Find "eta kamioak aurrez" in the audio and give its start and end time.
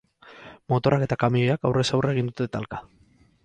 1.07-1.87